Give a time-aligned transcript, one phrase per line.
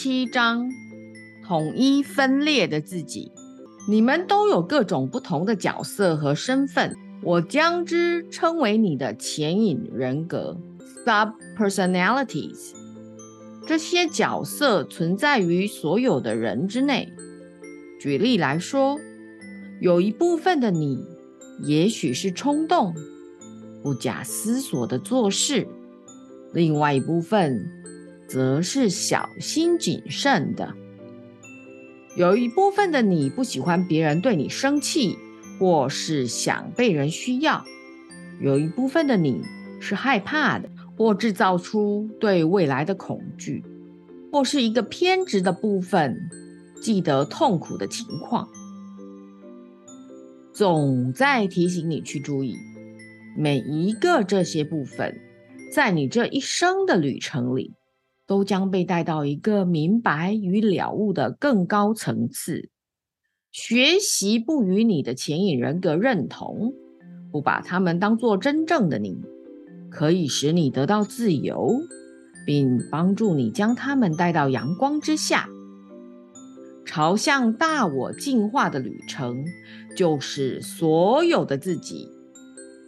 [0.00, 0.70] 七章，
[1.44, 3.32] 统一分裂的自己。
[3.88, 10.56] 你们都有各种不同的角色和身份，我将之称为你的潜隐人格
[11.04, 12.74] （sub-personalities）。
[13.66, 17.12] 这些角色存在于所有的人之内。
[17.98, 19.00] 举例来说，
[19.80, 21.04] 有一部分的你，
[21.64, 22.94] 也许是冲动、
[23.82, 25.66] 不假思索的做事；
[26.52, 27.77] 另外一部分，
[28.28, 30.74] 则是小心谨慎的。
[32.16, 35.16] 有一部分的你不喜欢别人对你生气，
[35.58, 37.64] 或是想被人需要；
[38.40, 39.42] 有一部分的你
[39.80, 40.68] 是害怕的。
[40.96, 43.64] 或制造出对未来的恐惧，
[44.32, 46.28] 或是一个偏执的部分，
[46.82, 48.48] 记得痛苦的情况，
[50.52, 52.56] 总在提醒你去注意
[53.36, 55.20] 每一个这些部分，
[55.72, 57.76] 在你这一生的旅程里，
[58.28, 62.68] 都将被带到一个明白与了悟的更高层次。
[63.50, 66.74] 学习不与你的潜隐人格认同，
[67.32, 69.18] 不把他们当做真正的你。
[69.90, 71.80] 可以使你得到自由，
[72.46, 75.48] 并帮助你将他们带到阳光之下，
[76.84, 79.46] 朝向大我进化的旅程，
[79.96, 82.06] 就是所有的自己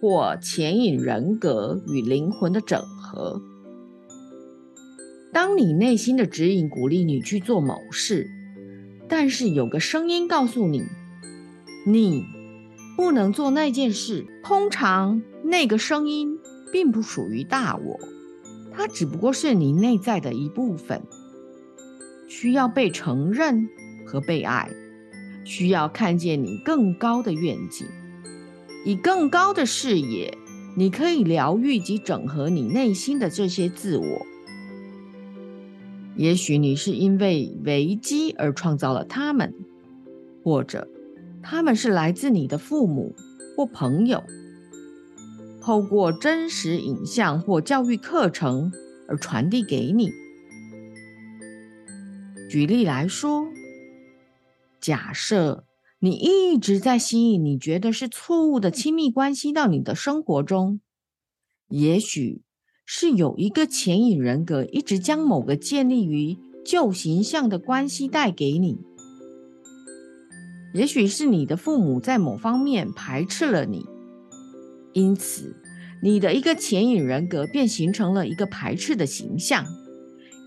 [0.00, 3.42] 或潜隐人格与灵魂的整合。
[5.36, 8.30] 当你内心的指引鼓励你去做某事，
[9.06, 10.82] 但是有个声音告诉你，
[11.86, 12.24] 你
[12.96, 14.24] 不能做那件事。
[14.42, 16.38] 通常那个声音。
[16.72, 18.00] 并不属于大我，
[18.72, 21.00] 它只不过是你内在的一部分，
[22.28, 23.68] 需要被承认
[24.04, 24.68] 和被爱，
[25.44, 27.86] 需要看见你更高的愿景，
[28.84, 30.36] 以更高的视野，
[30.76, 34.26] 你可以疗愈及整合你内心的这些自我。
[36.16, 39.54] 也许你是因为危机而创造了他们，
[40.42, 40.88] 或者
[41.42, 43.14] 他们是来自你的父母
[43.56, 44.24] 或朋友。
[45.60, 48.72] 透过真实影像或教育课程
[49.08, 50.10] 而传递给你。
[52.48, 53.48] 举例来说，
[54.80, 55.64] 假设
[55.98, 60.80] 你一直在吸引你觉得是错误的亲密关系到你的生活中，
[61.68, 62.42] 也许
[62.88, 68.78] 是有一个潜影人格一直将某个建立于旧形象的关系带给你。
[70.72, 73.86] 也许是你的父母在某方面排斥了你。
[74.92, 75.56] 因此，
[76.00, 79.66] 你的一个潜影人格便形成了一个排斥的形象，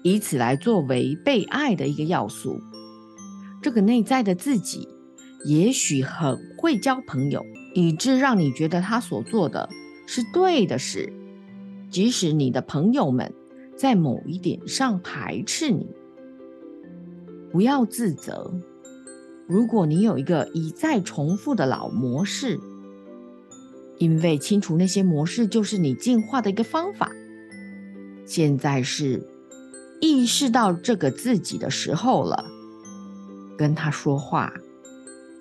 [0.03, 2.61] 以此来作为被爱的一个要素。
[3.61, 4.87] 这个内在的自己
[5.45, 7.45] 也许很会交朋友，
[7.75, 9.69] 以致让你觉得他所做的
[10.07, 11.11] 是对的事，
[11.89, 13.33] 即使你的朋友们
[13.75, 15.87] 在某一点上排斥你。
[17.51, 18.53] 不要自责，
[19.47, 22.59] 如果你有一个一再重复的老模式。
[23.97, 27.11] 因为清除那些模式就是你进化的一个方法。
[28.25, 29.27] 现在是
[29.99, 32.45] 意识到这个自己的时候了，
[33.57, 34.53] 跟他说话。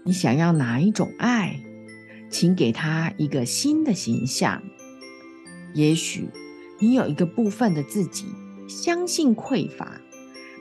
[0.04, 1.60] 你想要哪一种爱，
[2.30, 4.60] 请给他一个新的形象。
[5.74, 6.28] 也许
[6.78, 8.26] 你有一个部分的自己
[8.68, 10.00] 相信匮乏，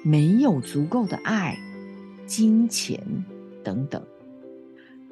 [0.03, 1.57] 没有足够的爱、
[2.25, 3.25] 金钱
[3.63, 4.01] 等等。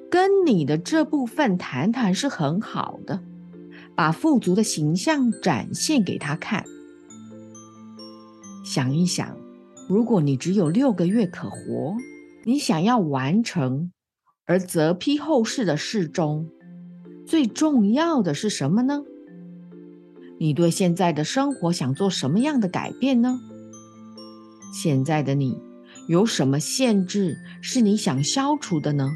[0.09, 3.21] 跟你的这部分谈谈是很好的，
[3.95, 6.63] 把富足的形象展现给他看。
[8.63, 9.37] 想一想，
[9.89, 11.95] 如果你只有六个月可活，
[12.45, 13.91] 你想要完成
[14.45, 16.49] 而择批后事的事中，
[17.25, 19.03] 最重要的是什么呢？
[20.37, 23.39] 你对现在的生活想做什么样的改变呢？
[24.73, 25.57] 现在的你
[26.07, 29.11] 有什么限制是你想消除的呢？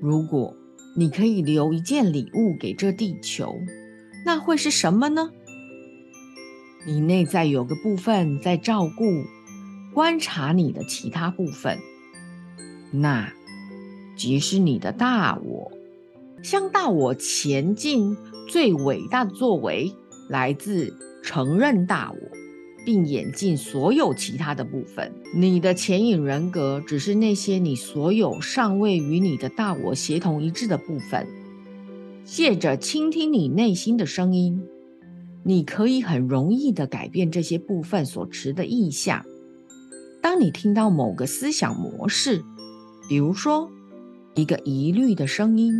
[0.00, 0.56] 如果
[0.96, 3.54] 你可以留一件礼物给这地球，
[4.24, 5.30] 那会是什么呢？
[6.86, 9.04] 你内在有个部分在照顾、
[9.94, 11.78] 观察你的其他部分，
[12.92, 13.32] 那
[14.16, 15.70] 即是你的大我。
[16.42, 18.16] 向大我前进，
[18.48, 19.94] 最伟大的作为
[20.28, 22.38] 来自承认大我。
[22.84, 25.12] 并演进所有其他的部分。
[25.34, 31.26] 你的潜影人格只是那些你所有尚未与你的大我协同一致的部分。
[32.24, 34.62] 借着倾听你内心的声音，
[35.42, 39.22] 你可以很容易的改变这些部分所持的意向。
[40.22, 42.42] 当你听到某个思想模式，
[43.06, 43.70] 比如说
[44.34, 45.74] 一个疑虑的声音，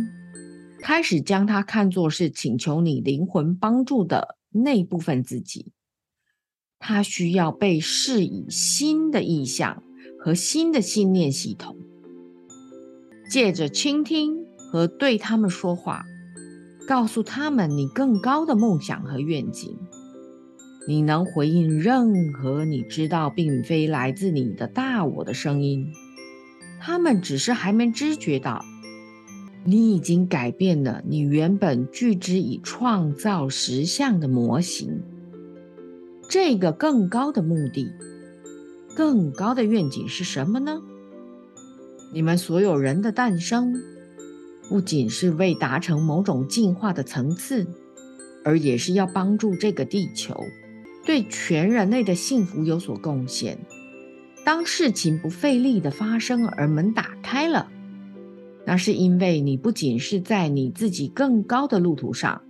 [0.81, 5.71] 开始将它看作是请求你灵魂帮助的那部分自己。
[6.79, 9.83] 它需要被释以新的意象
[10.17, 11.75] 和新的信念系统，
[13.29, 16.05] 借着倾听和对他们说话，
[16.87, 19.77] 告诉他们你更高的梦想和愿景。
[20.87, 25.91] 你能回应任何你知道并非来自你的大我的声音，
[26.79, 28.63] 他们只是还没知觉到，
[29.63, 35.01] 你已经改变了你原本具之以创造实相的模型。
[36.29, 37.91] 这个更高的目的、
[38.95, 40.81] 更高的愿景是什么呢？
[42.13, 43.73] 你们所有人的诞生，
[44.69, 47.67] 不仅是为达成某种进化的层次，
[48.43, 50.43] 而也是要帮助这个地球。
[51.05, 53.57] 对全人类的幸福有所贡献。
[54.45, 57.68] 当事情不费力的发生，而门打开了，
[58.69, 62.43] 那是因为你不仅是在你自己更高的路途上，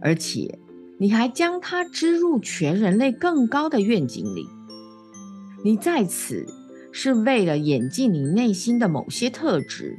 [0.00, 0.60] 而且
[1.00, 4.46] 你还将它织入全人类更高的愿景里。
[5.64, 6.46] 你在此
[6.92, 9.98] 是为了演进你内心的某些特质，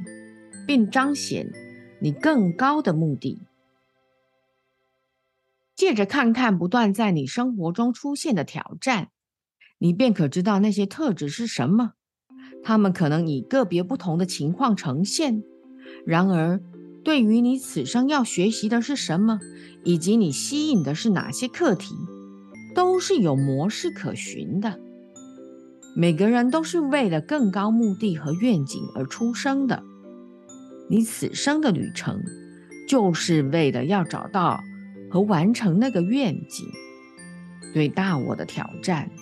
[0.66, 1.52] 并彰显
[2.00, 3.42] 你更高的目的。
[5.76, 9.10] 借着看看不断在你生活中出现的挑战，
[9.76, 11.92] 你便可知道那些特质是什么。
[12.64, 15.44] 他们可能以个别不同的情况呈现。
[16.04, 16.60] 然而，
[17.04, 19.38] 对于你此生要学习的是什么，
[19.84, 21.94] 以及你吸引的是哪些课题，
[22.74, 24.80] 都是有模式可循的。
[25.94, 29.84] 每个人都是为了更高目的和愿景而出生的。
[30.88, 32.20] 你此生的旅程，
[32.88, 34.60] 就是为了要找到。
[35.10, 36.66] 和完成那个愿景，
[37.72, 39.12] 对大我的挑战，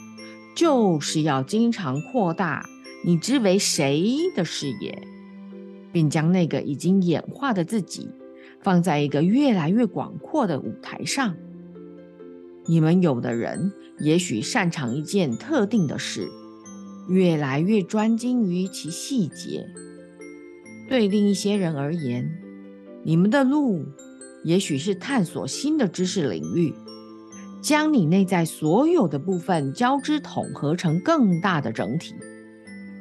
[0.57, 2.67] 就是要经常扩大
[3.05, 5.07] 你之为谁的视野，
[5.93, 8.09] 并将那个已经演化的自己
[8.61, 11.35] 放在一个越来越广阔的舞台上。
[12.67, 16.29] 你们有的人也许擅长一件特定的事，
[17.09, 19.65] 越来越专精于其细节；
[20.89, 22.31] 对另一些人而言，
[23.05, 23.85] 你们的路。
[24.45, 26.75] 也许是探索新的知识领域，
[27.63, 32.13] 将你内在所有的部分交织统合成更大的整体，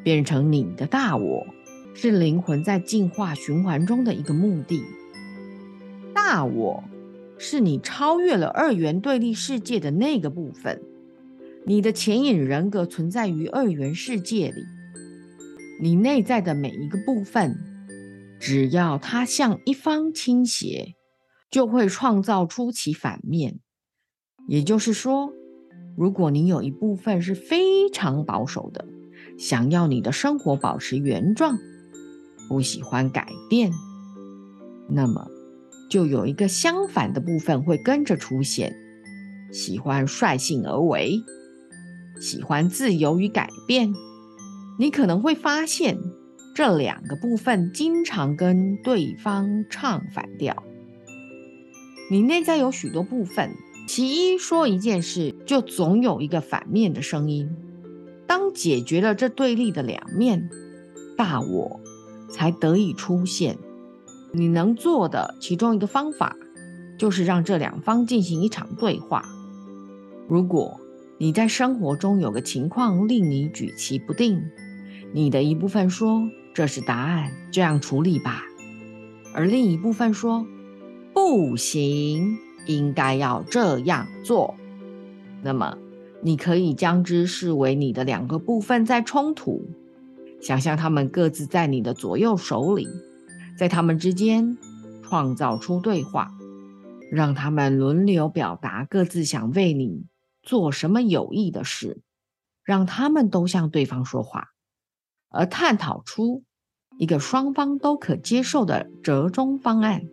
[0.03, 1.45] 变成你的大我，
[1.93, 4.83] 是灵魂在进化循环中的一个目的。
[6.13, 6.83] 大我
[7.37, 10.81] 是你超越了二元对立世界的那个部分，
[11.65, 14.63] 你的潜引人格存在于二元世界里，
[15.81, 17.55] 你内在的每一个部分，
[18.39, 20.95] 只要它向一方倾斜。
[21.49, 23.59] 就会创造出其反面，
[24.47, 25.33] 也就是说，
[25.97, 28.85] 如果你有一部分是非常保守的，
[29.41, 31.57] 想要你的生活保持原状，
[32.47, 33.71] 不喜欢改变，
[34.87, 35.27] 那么
[35.89, 38.75] 就有一个相反的部分会跟着出现，
[39.51, 41.23] 喜欢率性而为，
[42.21, 43.91] 喜欢自由与改变。
[44.77, 45.97] 你可能会发现，
[46.53, 50.61] 这两个部分经常跟对方唱反调。
[52.11, 53.55] 你内在有许多部分，
[53.87, 57.49] 其一说一件事，就总有一个反面的声音。
[58.31, 60.49] 当解决了这对立的两面，
[61.17, 61.81] 大我
[62.29, 63.57] 才得以出现。
[64.31, 66.37] 你能做的其中一个方法，
[66.97, 69.25] 就是让这两方进行一场对话。
[70.29, 70.79] 如果
[71.17, 74.41] 你在生活中有个情况令你举棋不定，
[75.11, 76.21] 你的一部分说
[76.53, 78.45] 这是答案，这样处理吧，
[79.33, 80.47] 而另一部分说。
[81.13, 84.55] 不行，应该要这样做。
[85.43, 85.77] 那么，
[86.23, 89.69] 你可以将之视为你的两个部分在冲突。
[90.41, 92.87] 想象他们各自在你的左右手里，
[93.57, 94.57] 在他们之间
[95.03, 96.31] 创造出对话，
[97.11, 100.05] 让他们轮流表达各自想为你
[100.41, 102.01] 做什么有益的事，
[102.63, 104.49] 让他们都向对方说话，
[105.29, 106.43] 而探讨出
[106.97, 110.03] 一个双方都可接受的折中方案。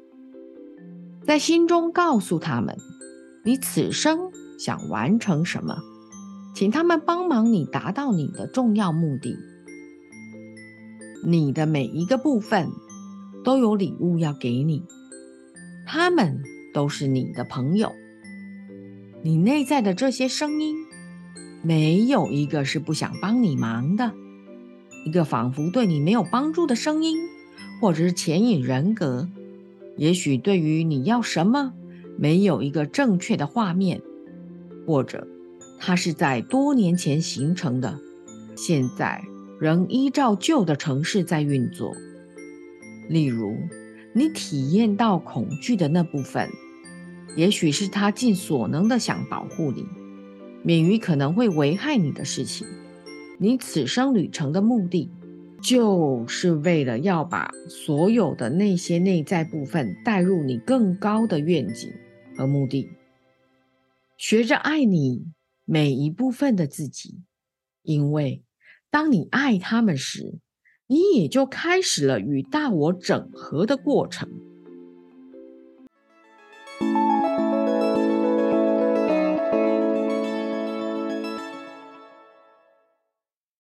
[1.25, 2.77] 在心中告诉他们，
[3.45, 5.79] 你此生想完成什么，
[6.59, 9.39] 请他们帮忙你达到你的重要目的。
[11.25, 12.71] 你的每一个部分
[13.45, 14.83] 都有礼物要给你，
[15.87, 16.43] 他们
[16.75, 17.93] 都是你的朋友。
[19.23, 20.75] 你内在的这些声音，
[21.63, 24.13] 没有一个是不想帮你忙的。
[25.05, 27.19] 一个仿佛对你没有帮助的声音，
[27.81, 29.29] 或者是潜引人格。
[29.97, 31.73] 也许对于你要什么，
[32.17, 34.03] 没有一个正确的画面，
[34.89, 35.29] 或者
[35.79, 37.99] 它是在多年前形成的，
[38.57, 39.23] 现在
[39.61, 41.95] 仍依照旧的城市在运作。
[43.09, 43.57] 例如，
[44.13, 46.49] 你体验到恐惧的那部分，
[47.37, 49.87] 也许是他尽所能的想保护你，
[50.63, 52.67] 免于可能会危害你的事情。
[53.39, 55.11] 你此生旅程的目的，
[55.63, 61.91] 就是为了要把所有的那些内在部分带入你更高的愿景
[62.37, 62.89] 和目的。
[64.17, 65.27] 学着爱你
[65.71, 67.21] 每一部分的自己，
[67.83, 68.43] 因为
[68.91, 70.39] 当你爱他们时，
[70.87, 74.48] 你也就开始了与大我整合的过程。